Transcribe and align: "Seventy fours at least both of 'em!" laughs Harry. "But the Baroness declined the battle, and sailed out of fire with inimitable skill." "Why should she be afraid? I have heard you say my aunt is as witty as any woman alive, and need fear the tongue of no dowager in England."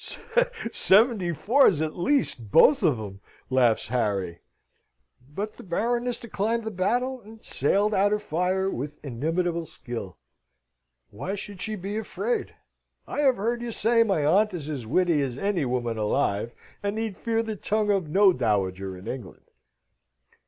"Seventy 0.71 1.31
fours 1.31 1.79
at 1.79 1.95
least 1.95 2.49
both 2.49 2.81
of 2.81 2.99
'em!" 2.99 3.19
laughs 3.51 3.89
Harry. 3.89 4.39
"But 5.29 5.57
the 5.57 5.63
Baroness 5.63 6.17
declined 6.17 6.63
the 6.63 6.71
battle, 6.71 7.21
and 7.21 7.43
sailed 7.45 7.93
out 7.93 8.11
of 8.11 8.23
fire 8.23 8.67
with 8.67 8.97
inimitable 9.05 9.67
skill." 9.67 10.17
"Why 11.11 11.35
should 11.35 11.61
she 11.61 11.75
be 11.75 11.97
afraid? 11.99 12.55
I 13.05 13.19
have 13.19 13.37
heard 13.37 13.61
you 13.61 13.71
say 13.71 14.01
my 14.01 14.25
aunt 14.25 14.55
is 14.55 14.67
as 14.69 14.87
witty 14.87 15.21
as 15.21 15.37
any 15.37 15.65
woman 15.65 15.99
alive, 15.99 16.51
and 16.81 16.95
need 16.95 17.15
fear 17.15 17.43
the 17.43 17.55
tongue 17.55 17.91
of 17.91 18.09
no 18.09 18.33
dowager 18.33 18.97
in 18.97 19.07
England." 19.07 19.45